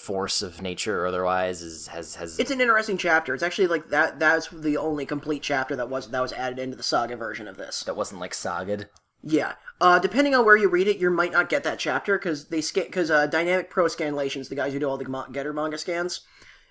[0.04, 3.88] force of nature or otherwise is has has it's an interesting chapter it's actually like
[3.88, 7.48] that that's the only complete chapter that was that was added into the saga version
[7.48, 8.88] of this that wasn't like sagad.
[9.24, 9.54] Yeah.
[9.80, 12.62] Uh, depending on where you read it, you might not get that chapter because they
[12.62, 16.22] scan because uh, Dynamic Pro Scanlations, the guys who do all the Getter manga scans,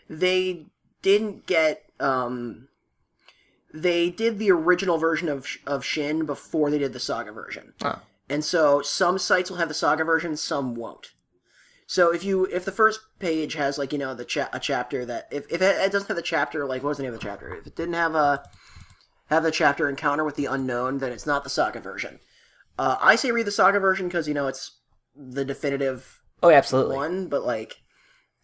[0.09, 0.66] they
[1.01, 1.85] didn't get.
[1.99, 2.68] Um,
[3.75, 7.73] they did the original version of Sh- of Shin before they did the Saga version,
[8.29, 11.12] and so some sites will have the Saga version, some won't.
[11.92, 15.05] So if you if the first page has like you know the cha- a chapter
[15.05, 17.20] that if, if it, it doesn't have the chapter like what was the name of
[17.20, 18.42] the chapter if it didn't have a
[19.26, 22.18] have the chapter encounter with the unknown then it's not the saga version
[22.78, 24.78] uh, I say read the saga version because you know it's
[25.14, 26.96] the definitive Oh, absolutely.
[26.96, 27.83] one, but like,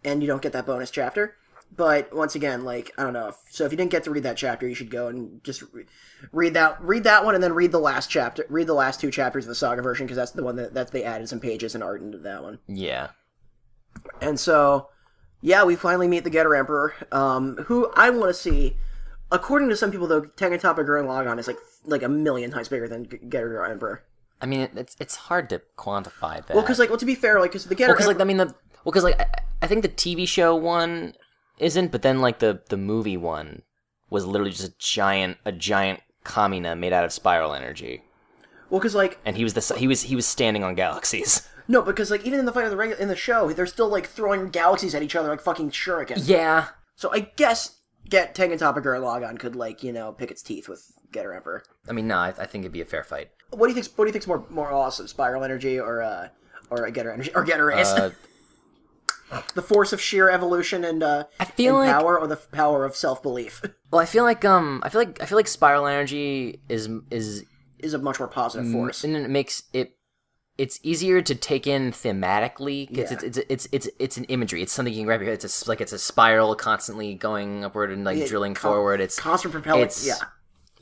[0.05, 1.35] and you don't get that bonus chapter.
[1.75, 3.29] But once again, like I don't know.
[3.29, 5.63] If, so if you didn't get to read that chapter, you should go and just
[5.73, 5.85] re-
[6.33, 8.47] read that read that one, and then read the last chapter.
[8.49, 10.93] Read the last two chapters of the saga version because that's the one that, that
[10.93, 12.59] they added some pages and art into that one.
[12.69, 13.09] Yeah.
[14.21, 14.89] And so,
[15.41, 18.77] yeah, we finally meet the Getter Emperor, um, who I want to see.
[19.31, 22.69] According to some people, though, Tengen Toppa Gurren Lagann is like like a million times
[22.69, 24.03] bigger than G- Getter Emperor.
[24.41, 26.55] I mean, it's it's hard to quantify that.
[26.55, 28.39] Well, because like, well, to be fair, like, because the Getter because like I mean
[28.39, 28.47] the
[28.85, 29.27] well because like I,
[29.63, 31.15] I think the TV show one
[31.59, 33.63] isn't, but then like the the movie one
[34.11, 38.03] was literally just a giant a giant Kamina made out of spiral energy,
[38.71, 41.47] well, because like and he was the he was he was standing on galaxies.
[41.69, 43.89] no, because like even in the fight of the regular in the show, they're still
[43.89, 46.21] like throwing galaxies at each other like fucking shuriken.
[46.25, 47.77] Yeah, So I guess
[48.09, 51.63] get Tengen Toppa Gurren Lagann could like you know pick its teeth with Getter Emperor.
[51.89, 53.31] I mean, no, I, I think it'd be a fair fight.
[53.51, 53.97] What do you think?
[53.97, 56.29] What do you think's more more awesome, Spiral Energy or uh
[56.71, 57.87] or a Getter Energy or Getter Rays?
[57.89, 58.11] Uh,
[59.55, 62.87] the force of sheer evolution and uh I feel like power or the f- power
[62.87, 65.87] of self belief well, I feel like um, I feel like I feel like spiral
[65.87, 67.45] energy is is
[67.79, 69.05] is a much more positive force.
[69.05, 69.98] and it makes it
[70.59, 73.19] it's easier to take in thematically because Yeah.
[73.23, 74.61] it's, it's it's it's it's an imagery.
[74.63, 75.43] It's something you can wrap your head.
[75.45, 79.01] It's a, like it's a spiral constantly going upward and like Yeah, drilling con- forward.
[79.01, 79.83] It's Constant propelling.
[79.85, 80.15] it's Yeah.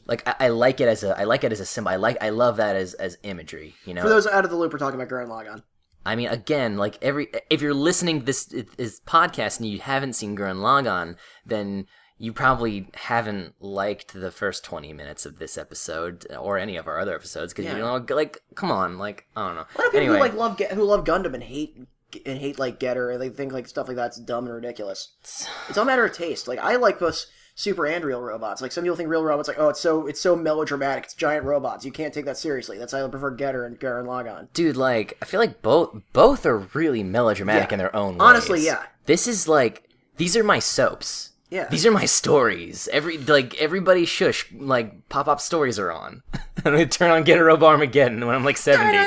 [0.06, 1.90] like I, I like it as a I like it as a symbol.
[1.90, 3.74] I like I love that as as imagery.
[3.84, 5.62] You know, For those out of the loop, we're talking about Gurren Lagann.
[6.06, 8.44] I mean, again, like every if you're listening to this
[8.76, 11.86] this podcast and you haven't seen Gurren Lagann, then
[12.18, 16.98] you probably haven't liked the first 20 minutes of this episode or any of our
[16.98, 17.72] other episodes because Yeah.
[17.76, 20.20] you know like come on like i don't know A lot of people anyway who
[20.20, 21.76] like love who love Gundam and hate
[22.24, 25.12] and hate like Getter, and they think like stuff like that's dumb and ridiculous.
[25.68, 26.46] It's all a matter of taste.
[26.48, 27.26] Like I like both
[27.56, 28.62] super and real robots.
[28.62, 31.04] Like some people think real robots like oh it's so it's so melodramatic.
[31.04, 31.84] It's giant robots.
[31.84, 32.78] You can't take that seriously.
[32.78, 34.48] That's why I prefer Getter and Gurren Lagann.
[34.54, 37.74] dude like i feel like both both are really melodramatic Yeah.
[37.74, 38.84] in their own ways Honestly, yeah.
[39.06, 39.82] this is like
[40.16, 41.68] these are my soaps Yeah.
[41.68, 46.86] these are my stories every like everybody shush like pop-up stories are on i'm gonna
[46.86, 48.98] turn on Getter Robo Armageddon when i'm like 70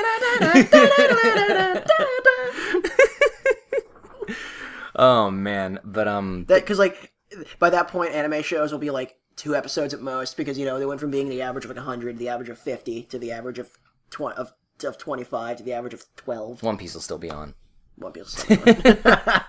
[4.95, 7.11] oh man but um that because like
[7.59, 10.79] by that point anime shows will be like two episodes at most because you know
[10.79, 13.31] they went from being the average of like 100 the average of 50 to the
[13.31, 13.69] average of
[14.09, 17.53] 20 of, of 25 to the average of 12 one piece will still be on
[17.95, 19.43] one piece will still be on.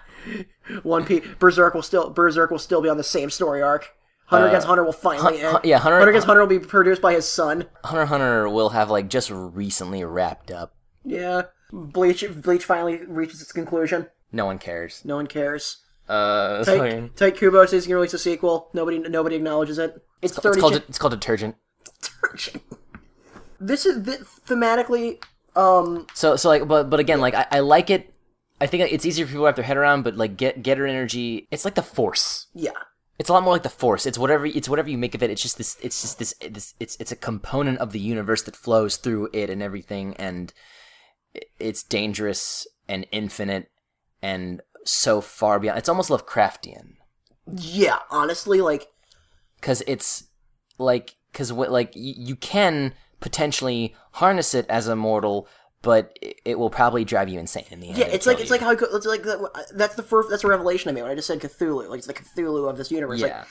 [0.83, 3.91] One piece berserk will still berserk will still be on the same story arc
[4.27, 7.03] hunter against hunter will finally Hun- end yeah, Hunter- hunter against hunter will be produced
[7.03, 12.65] by his son hunter hunter will have like just recently wrapped up yeah bleach bleach
[12.65, 15.79] finally reaches its conclusion no one cares no one cares
[16.09, 18.69] Uh, Tight, Tite Kubo says he's gonna release a sequel.
[18.75, 19.95] Nobody, nobody acknowledges it.
[20.23, 21.55] It's, it's 30 called it's called detergent.
[22.03, 22.63] Detergent.
[23.61, 25.23] this is thi- thematically.
[25.55, 28.10] Um, So so like but but again like I, I like it.
[28.61, 30.87] I think it's easier for people to wrap their head around, but like get getter
[30.87, 32.47] energy, it's like the force.
[32.55, 32.71] yeah,
[33.19, 34.07] It's a lot more like the force.
[34.07, 35.31] It's whatever it's whatever you make of it.
[35.31, 35.77] It's just this.
[35.83, 36.35] It's just this.
[36.51, 40.53] this it's it's a component of the universe that flows through it and everything, and
[41.59, 43.71] it's dangerous and infinite
[44.21, 45.79] and so far beyond.
[45.79, 46.95] It's almost Lovecraftian
[47.57, 47.99] yeah.
[48.11, 48.89] Honestly, like
[49.61, 50.25] because it's
[50.79, 55.49] like because what like y- you can potentially harness it as a mortal,
[55.83, 57.99] but it, will probably drive you insane in the end.
[57.99, 58.55] Yeah, it's like kill it's you.
[58.57, 61.11] like how it it's like the, that's the first that's a revelation I made when
[61.11, 61.89] I just said Cthulhu.
[61.89, 63.21] Like it's the Cthulhu of this universe.
[63.23, 63.45] Like yeah.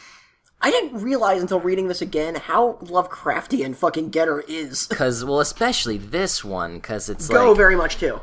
[0.62, 4.88] I didn't realize until reading this again how Lovecraftian fucking Getter is.
[4.90, 8.22] Because well, especially this one, because it's Go like very much too.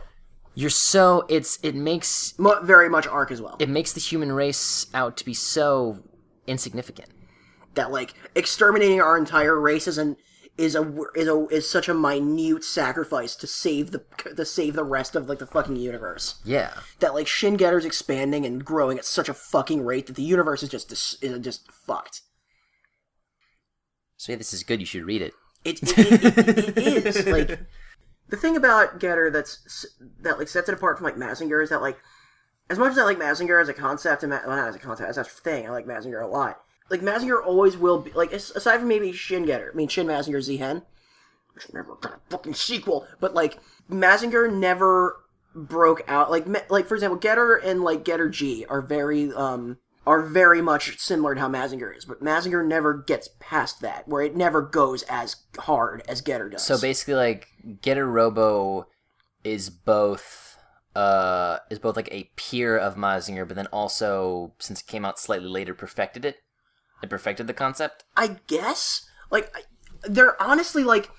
[0.54, 3.56] you're so it's it makes very much arc as well.
[3.58, 5.98] it makes the human race out to be so
[6.46, 7.08] insignificant.
[7.74, 10.16] that like exterminating our entire race is an
[10.58, 14.02] is a is a is such a minute sacrifice to save the
[14.34, 16.36] to save the rest of like the fucking universe.
[16.44, 16.72] Yeah.
[17.00, 20.62] That like Shin Getter's expanding and growing at such a fucking rate that the universe
[20.62, 22.22] is just dis- is just fucked.
[24.16, 24.80] So yeah, this is good.
[24.80, 25.34] You should read it.
[25.64, 27.60] It it, it, it, it is like
[28.28, 29.86] the thing about Getter that's
[30.20, 31.98] that like sets it apart from like Mazinger is that like
[32.70, 35.08] as much as I like Mazinger as a concept and well, not as a concept
[35.08, 36.60] as a thing, I like Mazinger a lot.
[36.90, 40.40] Like Mazinger always will be like aside from maybe Shin Getter, I mean Shin Mazinger
[40.40, 40.82] Z-Hen,
[41.54, 43.58] which never got a fucking sequel, but like
[43.90, 46.30] Mazinger never broke out.
[46.30, 50.98] Like like for example, Getter and like Getter G are very um are very much
[51.00, 55.02] similar to how Mazinger is, but Mazinger never gets past that, where it never goes
[55.04, 56.62] as hard as Getter does.
[56.62, 57.48] So basically, like
[57.82, 58.86] Getter Robo
[59.42, 60.58] is both
[60.94, 65.18] uh is both like a peer of Mazinger, but then also since it came out
[65.18, 66.36] slightly later, perfected it.
[67.02, 68.04] It perfected the concept.
[68.16, 69.62] I guess like I-
[70.08, 71.10] they're honestly like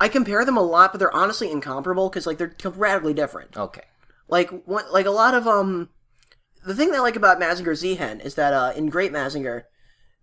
[0.00, 3.56] I compare them a lot, but they're honestly incomparable because like they're radically different.
[3.56, 3.84] Okay.
[4.28, 5.90] Like one, like a lot of um,
[6.64, 9.64] the thing that I like about Mazinger Z-Hen is that uh, in Great Mazinger,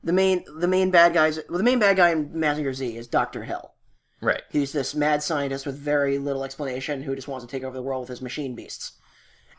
[0.03, 3.07] the main the main bad guys well, the main bad guy in Mazinger Z is
[3.07, 3.75] Doctor Hell.
[4.21, 4.41] Right.
[4.51, 7.81] He's this mad scientist with very little explanation who just wants to take over the
[7.81, 8.93] world with his machine beasts.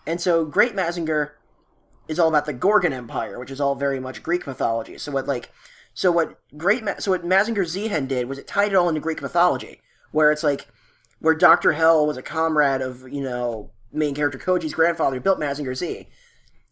[0.07, 1.31] And so Great Mazinger
[2.09, 4.99] is all about the Gorgon Empire, which is all very much Greek mythology.
[4.99, 5.51] So what like
[5.95, 9.01] so what Great Ma- so what Mazinger Z-Hen did was it tied it all into
[9.01, 10.69] Greek mythology, where it's like
[11.21, 15.41] where Doctor Hell was a comrade of you know main character Koji's grandfather who built
[15.41, 16.09] Mazinger Z.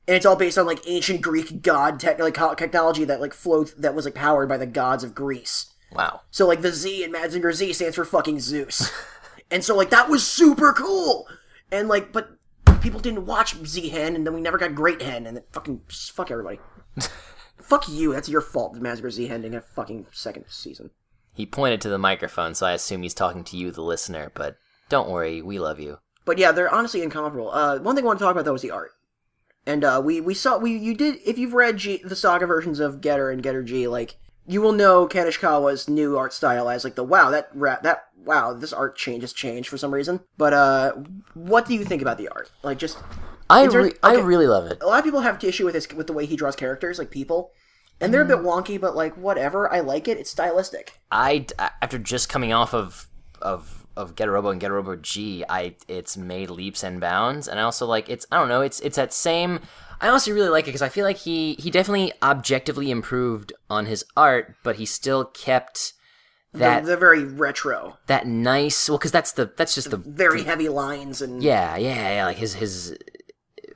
[0.08, 3.72] And it's all based on like ancient Greek god tech, like technology that like flowed
[3.78, 5.72] that was like powered by the gods of Greece.
[5.92, 6.22] Wow.
[6.30, 8.90] So like the Z in Mazinger Z stands for fucking Zeus.
[9.50, 11.28] and so like that was super cool.
[11.70, 12.39] And like but
[12.80, 15.82] people didn't watch Z Hen and then we never got Great Hen and then fucking
[15.88, 16.58] fuck everybody.
[17.60, 20.90] fuck you, that's your fault that Mazinger Z Hen didn't have fucking second season.
[21.32, 24.32] He pointed to the microphone, so I assume he's talking to you, the listener.
[24.34, 24.56] But
[24.88, 25.98] don't worry, we love you.
[26.24, 27.50] But yeah, they're honestly incomparable.
[27.50, 28.92] Uh, one thing I want to talk about though is the art.
[29.66, 32.80] And uh, we we saw we you did if you've read G, the saga versions
[32.80, 34.16] of Getter and Getter G, like
[34.46, 38.06] you will know Ken Ishikawa's new art style as like the wow that ra- that
[38.24, 40.20] wow this art changes change has changed for some reason.
[40.36, 40.92] But uh,
[41.34, 42.50] what do you think about the art?
[42.62, 42.98] Like just
[43.48, 44.78] I In ter- re- I really love it.
[44.82, 47.10] a lot of people have issue with his with the way he draws characters, like
[47.10, 47.50] people,
[48.00, 48.80] and they're a bit wonky.
[48.80, 50.18] But like whatever, I like it.
[50.18, 50.98] It's stylistic.
[51.10, 53.08] I after just coming off of
[53.42, 57.58] of of Getter Robo and Getter Robo G, I it's made leaps and bounds, and
[57.58, 59.60] I also like it's I don't know it's it's that same.
[60.00, 63.86] I also really like it because I feel like he he definitely objectively improved on
[63.86, 65.94] his art, but he still kept They're,
[66.52, 68.88] that they're very retro, that nice.
[68.88, 72.36] Well, because that's the that's just the very heavy lines, and yeah yeah yeah like
[72.38, 72.96] his his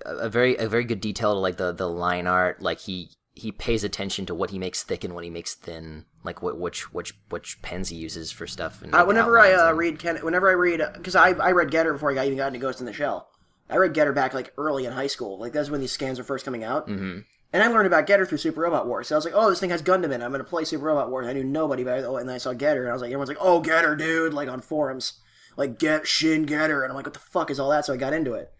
[0.04, 2.60] a a very a very good detail to like the the line art.
[2.62, 6.04] Like he he pays attention to what he makes thick and what he makes thin.
[6.24, 8.82] Like what which which which pens he uses for stuff.
[8.82, 11.70] And Uh, whenever I uh, and- read Ken, whenever I read, because I I read
[11.70, 13.28] Getter before I got, even got into Ghost in the Shell.
[13.70, 15.38] I read Getter back like early in high school.
[15.38, 16.88] Like that's when these scans were first coming out.
[16.88, 17.20] Mm-hmm.
[17.54, 19.06] And I learned about Getter through Super Robot Wars.
[19.06, 20.24] So I was like, oh, this thing has Gundam in it.
[20.24, 21.28] I'm gonna play Super Robot Wars.
[21.28, 22.04] I knew nobody about it.
[22.04, 24.48] And then I saw Getter, and I was like, everyone's like, oh, Getter, dude, like
[24.48, 25.20] on forums,
[25.56, 27.84] like get Shin Getter, and I'm like, what the fuck is all that?
[27.84, 28.52] So I got into it,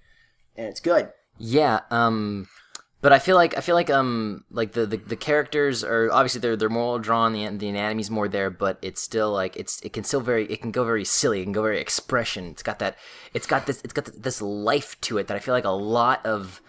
[0.56, 1.10] and it's good.
[1.38, 2.46] Yeah, um
[3.04, 6.40] but I feel like I feel like um like the, the, the characters are obviously
[6.40, 9.92] they're they're more drawn the the anatomy's more there but it's still like it's it
[9.92, 12.78] can still very it can go very silly it can go very expression it's got
[12.78, 12.96] that
[13.34, 16.24] it's got this it's got this life to it that I feel like a lot
[16.24, 16.62] of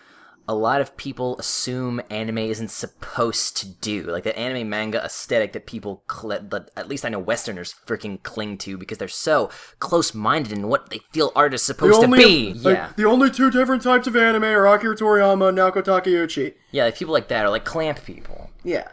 [0.47, 4.03] a lot of people assume anime isn't supposed to do.
[4.03, 8.21] Like the anime manga aesthetic that people, cl- that at least I know Westerners freaking
[8.23, 12.07] cling to because they're so close minded in what they feel art is supposed to
[12.07, 12.53] be.
[12.53, 12.91] like, yeah.
[12.95, 16.53] the only two different types of anime are Akira Toriyama and Naoko Takeuchi.
[16.71, 18.49] Yeah, like people like that are like CLAMP people.
[18.63, 18.87] Yeah.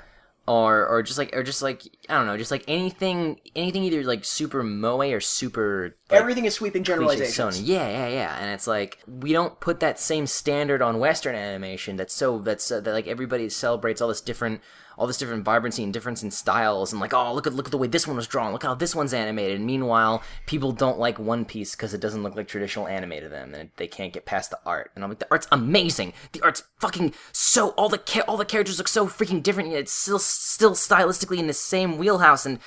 [0.52, 4.02] Or or just like or just like I don't know, just like anything anything either
[4.04, 7.58] like super moe or super like, Everything is sweeping generalizations.
[7.58, 7.62] Sony.
[7.64, 8.36] Yeah, yeah, yeah.
[8.38, 11.96] And it's like we don't put that same standard on Western animation.
[11.96, 14.60] That's so that's uh, that like everybody celebrates all this different
[14.98, 17.70] all this different vibrancy and difference in styles and like oh look at look at
[17.72, 18.52] the way this one was drawn.
[18.52, 19.56] Look how this one's animated.
[19.56, 23.28] And meanwhile, people don't like One Piece because it doesn't look like traditional anime to
[23.28, 24.90] them, and they can't get past the art.
[24.94, 26.12] And I'm like the art's amazing.
[26.32, 29.70] The art's fucking so all the cha- all the characters look so freaking different.
[29.70, 32.58] Yet it's still still stylistically in the same wheelhouse and.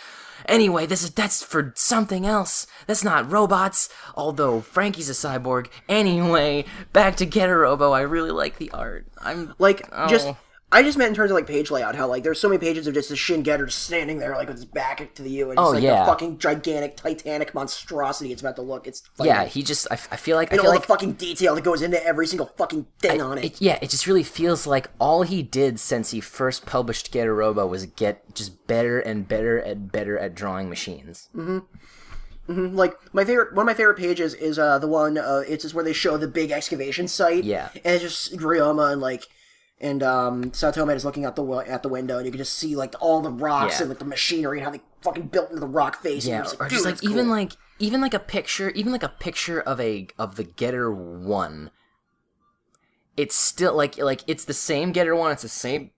[0.50, 2.68] Anyway, this is that's for something else.
[2.88, 3.88] That's not robots.
[4.16, 5.68] Although Frankie's a cyborg.
[5.88, 7.94] Anyway, back to Getter Robo.
[7.94, 9.08] I really like the art.
[9.18, 10.08] I'm Like, Oh.
[10.08, 10.28] just.
[10.76, 12.86] I just meant in terms of like page layout, how like there's so many pages
[12.86, 15.50] of just the Shin Getter just standing there like with his back to the you,
[15.50, 16.02] and just Oh, like yeah.
[16.02, 18.86] the fucking gigantic Titanic monstrosity it's about to look.
[18.86, 19.46] It's fucking, yeah.
[19.46, 21.56] He just I, f- I feel like I and feel all like the fucking detail
[21.56, 23.46] that goes into every single fucking thing on it.
[23.46, 27.34] it, yeah, it just really feels like all he did since he first published Getter
[27.34, 31.30] Robo was get just better and better and better at drawing machines.
[32.48, 35.74] like my favorite one of my favorite pages is uh the one uh it's just
[35.74, 37.70] where they show the big excavation site Yeah.
[37.74, 39.24] and it's just Ryoma and like
[39.86, 42.76] and um Saotome is looking out the at the window and you can just see
[42.76, 43.82] like all the rocks Yeah.
[43.84, 46.56] and like the machinery and how they fucking built into the rock face Yeah, just
[46.56, 49.10] or like, just "Dude, like even cool." like even like a picture, even like a
[49.10, 51.72] picture of a of the Getter one.
[53.18, 55.32] It's still like like it's the same Getter one.
[55.32, 55.92] It's the same.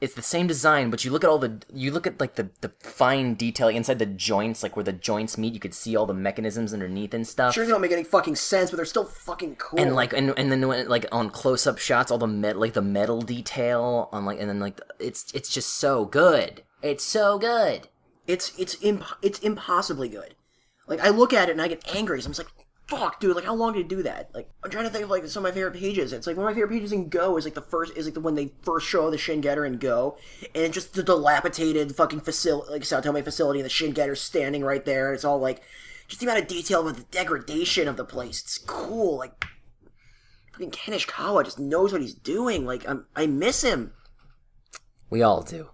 [0.00, 2.50] It's the same design, but you look at all the you look at like the
[2.60, 5.54] the fine detailing inside the joints, like where the joints meet.
[5.54, 7.54] You could see all the mechanisms underneath and stuff.
[7.54, 10.32] sure they don't make any fucking sense but they're still fucking cool and like and,
[10.36, 14.08] and then when, like on close up shots, all the met like the metal detail
[14.12, 16.62] on like and then like it's it's just so good.
[16.80, 17.88] It's so good.
[18.28, 20.34] it's it's imp- it's impossibly good
[20.86, 22.57] like I look at it and I get angry so I'm just like
[22.88, 24.30] fuck dude like how long did it do that?
[24.34, 26.12] Like I'm trying to think of like some of my favorite pages.
[26.12, 28.14] It's like one of my favorite pages in Go is like the first is like
[28.14, 30.16] the when they first show the Shin Getter in Go
[30.54, 34.64] and it's just the dilapidated fucking facility like Saotome facility and the Shin Getter standing
[34.64, 35.60] right there and it's all like
[36.08, 38.40] just the amount of detail of the degradation of the place.
[38.40, 39.44] It's cool like
[40.52, 43.92] fucking Ken Ishikawa just knows what he's doing like I'm, I miss him.
[45.10, 45.70] We all do.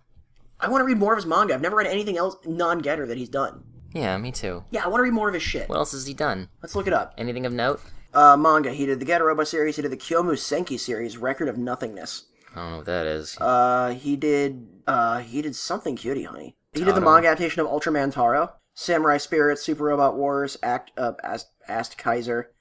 [0.58, 1.54] I want to read more of his manga.
[1.54, 3.64] I've never read anything else non-Getter that he's done
[3.94, 4.64] Yeah, me too.
[4.70, 6.48] yeah I want to read more of his shit What else has he done?
[6.62, 7.80] let's look it up Anything of note?
[8.12, 8.70] uh, manga.
[8.72, 9.76] He did the Getter Robo series.
[9.76, 12.24] He did the Kyomu Senki series, Record of Nothingness.
[12.54, 13.36] I don't know what that is.
[13.40, 14.68] Uh, he did.
[14.86, 16.54] Uh, he did something cutie, honey.
[16.72, 17.12] He did the Taro.
[17.14, 22.52] manga adaptation of Ultraman Taro, Samurai Spirits, Super Robot Wars, Act uh, Ast, Ast Kaiser.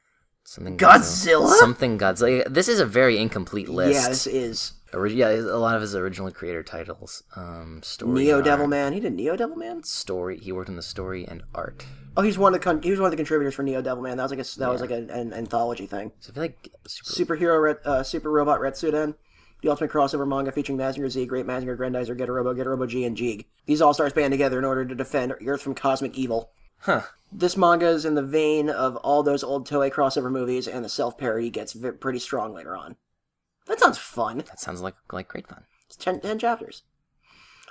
[0.43, 1.53] Something Godzilla?
[1.53, 2.51] Something Godzilla.
[2.51, 3.93] This is a very incomplete list.
[4.01, 7.23] Yeah, this is yeah, a lot of his original creator titles.
[7.35, 8.23] Um, story.
[8.23, 8.93] Neo Devil Man.
[8.93, 9.83] He did Neo Devil Man.
[9.83, 10.39] Story.
[10.39, 11.85] He worked on the story and art.
[12.15, 14.17] Oh, he's one of the con- he was one of the contributors for Neo Devilman.
[14.17, 16.11] That was like a that was like a, an anthology thing.
[16.19, 19.15] So I feel like super, Superhero, Ret- uh, Super Robot Retsuden,
[19.63, 23.17] the ultimate crossover manga featuring Mazinger Z, Great Mazinger, Grendizer, Getter Robo, Getarobo G, and
[23.17, 23.45] Jeeg.
[23.65, 26.51] These all stars band together in order to defend Earth from cosmic evil.
[26.79, 27.01] Huh.
[27.31, 30.89] This manga is in the vein of all those old Toei crossover movies, and the
[30.89, 32.95] self parody gets v- pretty strong later on.
[33.67, 34.37] That sounds fun.
[34.39, 35.63] That sounds like like great fun.
[35.87, 36.83] It's ten, 10 chapters.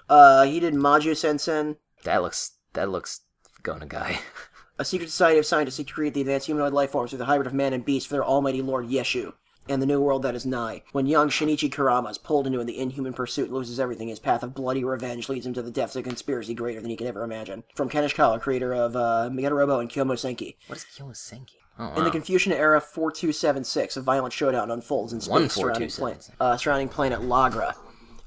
[0.08, 3.20] Uh, he did Maju Sensen, That looks that looks
[3.62, 4.20] gonna guy.
[4.78, 7.26] a secret society of scientists seek to create the advanced humanoid life forms through the
[7.26, 9.34] hybrid of man and beast for their almighty lord Yeshu.
[9.68, 10.82] And the new world that is nigh.
[10.90, 14.42] When young Shinichi Kurama is pulled into the inhuman pursuit and loses everything, his path
[14.42, 17.06] of bloody revenge leads him to the depths of a conspiracy greater than he can
[17.06, 17.62] ever imagine.
[17.76, 20.56] From Ken Ishikawa, creator of uh, Megatarobo and Kyomu Senki.
[20.66, 21.61] what is Kiyosenki?
[21.78, 21.94] Oh, wow.
[21.94, 26.30] In the Confucian era 4276, a violent showdown unfolds in space surrounding, plan- 14276.
[26.40, 27.74] uh, surrounding planet Lagra.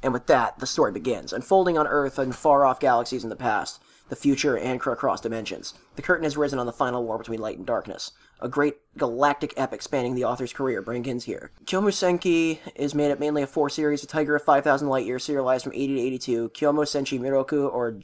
[0.04, 3.82] And with that, the story begins, unfolding on Earth and far-off galaxies in the past,
[4.10, 5.74] the future, and across dimensions.
[5.96, 8.12] The curtain has risen on the final war between light and darkness.
[8.40, 11.52] A great galactic epic spanning the author's career begins here.
[11.66, 15.24] Kyomu Senki is made up mainly of four series, a Tiger of 5,000 Light Years
[15.24, 18.00] serialized from 80 to 82, Kyomu Senshi Miroku, or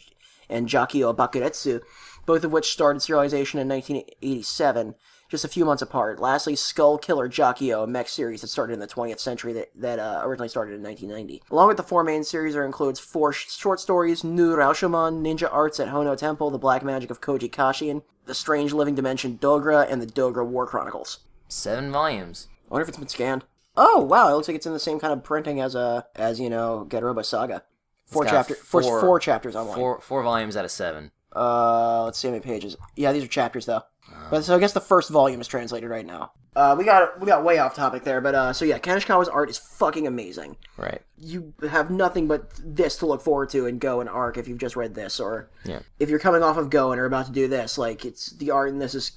[0.49, 1.81] and Jakio Bakuretsu,
[2.25, 4.95] both of which started serialization in 1987,
[5.31, 6.19] just a few months apart.
[6.19, 9.97] Lastly, Skull Killer Jakio, a mech series that started in the 20th century that, that
[9.97, 11.41] uh, originally started in 1990.
[11.49, 15.47] Along with the four main series, there includes four sh- short stories, New Rashomon, Ninja
[15.51, 19.89] Arts at Hono Temple, The Black Magic of Koji Kashin, The Strange Living Dimension Dogra,
[19.89, 21.19] and The Dogra War Chronicles.
[21.47, 22.47] seven volumes.
[22.69, 23.45] I wonder if it's been scanned.
[23.77, 26.41] Oh wow, it looks like it's in the same kind of printing as uh as
[26.41, 27.63] you know Getter Robo Saga.
[28.05, 29.77] Four chapter, four, four- four chapters on one.
[29.77, 31.11] Four four volumes out of seven.
[31.33, 32.75] Uh, let's see how many pages.
[32.97, 33.83] Yeah, these are chapters though.
[34.29, 36.31] But so I guess the first volume is translated right now.
[36.55, 39.29] Uh, we got we got way off topic there, but uh, so yeah, Ken Ishikawa's
[39.29, 40.57] art is fucking amazing.
[40.77, 41.01] Right.
[41.17, 44.57] You have nothing but this to look forward to in Go and Arc if you've
[44.57, 45.79] just read this, or Yeah.
[45.99, 47.77] if you're coming off of Go and are about to do this.
[47.77, 49.13] Like it's the art in this is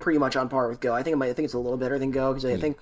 [0.00, 0.94] pretty much on par with Go.
[0.94, 2.76] I think it might, I think it's a little better than Go because I think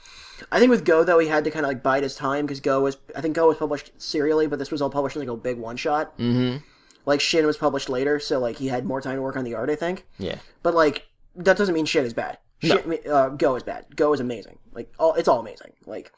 [0.50, 2.60] I think with Go though he had to kind of like bide his time because
[2.60, 5.28] Go was I think Go was published serially, but this was all published as like
[5.28, 6.16] a big one shot.
[6.18, 6.64] Mm-hmm.
[7.04, 9.54] Like Shin was published later, so like he had more time to work on the
[9.54, 9.68] art.
[9.68, 10.06] I think.
[10.18, 10.36] Yeah.
[10.62, 11.06] But like
[11.36, 12.38] that doesn't mean shit is bad.
[12.62, 13.86] Shit, uh, Go is bad.
[13.96, 14.58] Go is amazing.
[14.72, 15.72] Like all, it's all amazing.
[15.84, 16.12] Like,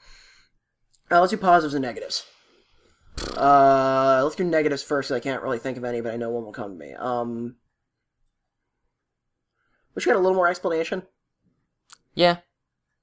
[1.10, 2.24] uh, let's do positives and negatives.
[3.36, 5.10] Uh, let's do negatives first.
[5.12, 6.92] I can't really think of any, but I know one will come to me.
[6.94, 7.56] Um,
[9.94, 11.02] wish we had a little more explanation,
[12.14, 12.38] Yeah.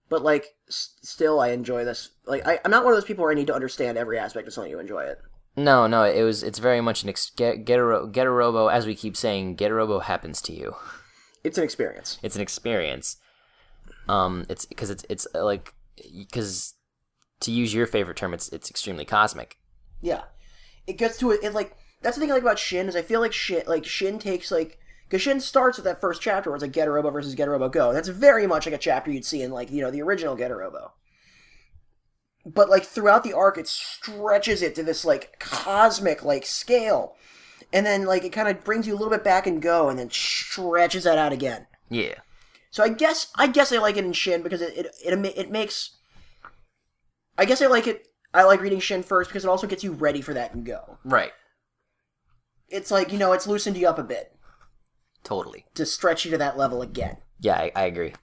[0.09, 2.09] but like, s- still, I enjoy this.
[2.25, 4.47] Like, I, I'm not one of those people where I need to understand every aspect
[4.47, 5.19] of something to enjoy it.
[5.55, 6.43] No, no, it was.
[6.43, 8.67] It's very much an ex- get get a ro- Getter Robo.
[8.67, 10.75] As we keep saying, Getter Robo happens to you.
[11.43, 12.19] It's an experience.
[12.21, 13.17] It's an experience.
[14.07, 15.73] Um, it's because it's it's uh, like
[16.17, 16.75] because
[17.41, 19.57] to use your favorite term, it's it's extremely cosmic.
[20.01, 20.23] Yeah,
[20.87, 21.43] it gets to it.
[21.43, 23.85] it like that's the thing I like about Shin is I feel like Shin like
[23.85, 27.11] Shin takes like because Shin starts with that first chapter where it's like Getter Robo
[27.11, 27.93] versus Getter Robo Go.
[27.93, 30.57] That's very much like a chapter you'd see in like you know the original Getter
[30.57, 30.93] Robo.
[32.45, 37.15] But like throughout the arc, it stretches it to this like cosmic like scale,
[37.73, 39.97] and then like it kind of brings you a little bit back and Go, and
[39.97, 41.67] then stretches that out again.
[41.89, 42.15] Yeah.
[42.69, 45.51] So I guess I guess I like it in Shin because it it it, it
[45.51, 45.97] makes.
[47.37, 48.07] I guess I like it.
[48.33, 50.97] I like reading Shin first because it also gets you ready for that and Go.
[51.03, 51.31] Right.
[52.69, 54.33] It's like you know it's loosened you up a bit
[55.23, 55.65] Totally.
[55.75, 57.17] to stretch you to that level again.
[57.39, 58.13] Yeah, I, I agree.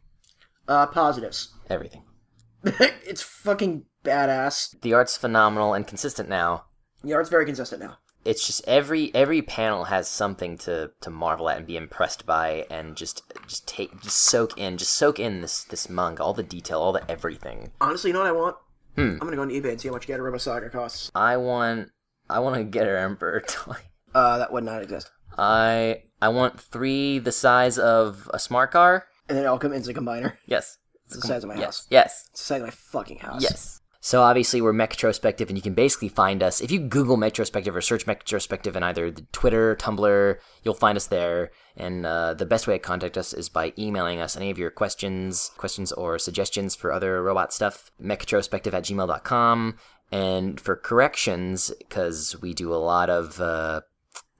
[0.66, 1.55] Uh, positives.
[1.68, 2.05] Everything.
[2.64, 4.80] it's fucking badass.
[4.80, 6.64] The art's phenomenal and consistent now.
[7.03, 7.99] The art's very consistent now.
[8.25, 12.66] It's just every every panel has something to, to marvel at and be impressed by,
[12.71, 16.43] and just just take just soak in just soak in this this manga, all the
[16.43, 17.73] detail, all the everything.
[17.81, 18.57] Honestly, you know what I want?
[18.97, 19.01] Hmm.
[19.12, 21.11] I'm gonna go on eBay and see how much Getter Robo Saga costs.
[21.14, 21.91] I want
[22.29, 23.77] I want to Getter Emperor toy.
[24.14, 25.11] Uh, that would not exist.
[25.39, 29.07] I I want three the size of a smart car.
[29.29, 30.35] And then it'll come into a combiner.
[30.47, 30.79] Yes.
[31.07, 31.64] It's the size of my Yes.
[31.64, 31.87] house.
[31.91, 32.29] Yes.
[32.33, 33.43] It's the size of my fucking house.
[33.43, 33.81] Yes.
[34.09, 37.82] So obviously we're Metrospective, and you can basically find us if you Google Metrospective or
[37.82, 41.50] search Metrospective in either the Twitter, Tumblr, you'll find us there.
[41.76, 44.70] And uh, the best way to contact us is by emailing us any of your
[44.70, 47.90] questions, questions or suggestions for other robot stuff.
[48.02, 49.76] Metrospective at gmail.com.
[50.11, 53.82] And for corrections, because we do a lot of uh,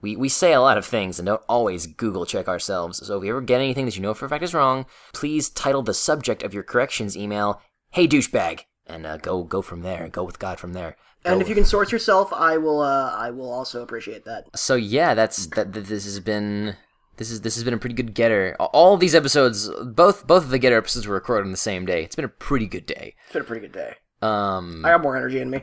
[0.00, 3.06] we, we say a lot of things and don't always Google check ourselves.
[3.06, 5.50] So if you ever get anything that you know for a fact is wrong, please
[5.50, 7.60] title the subject of your corrections email,
[7.90, 10.09] "Hey douchebag," and uh, go go from there.
[10.09, 10.97] Go with God from there.
[11.24, 12.80] And if you can source yourself, I will.
[12.80, 14.47] Uh, I will also appreciate that.
[14.57, 15.72] so yeah, that's that.
[15.72, 16.76] This has been
[17.16, 18.57] this is this has been a pretty good getter.
[18.59, 22.03] All these episodes, both both of the getter episodes were recorded on the same day.
[22.05, 23.14] It's been a pretty good day.
[23.24, 23.95] It's been a pretty good day.
[24.22, 25.62] Um, I got more energy in me.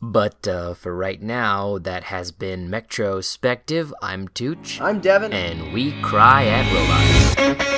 [0.00, 3.92] but uh, for right now, that has been Metrospective.
[4.02, 4.80] I'm Tooch.
[4.80, 5.32] I'm Devin.
[5.32, 7.73] and we cry at robots.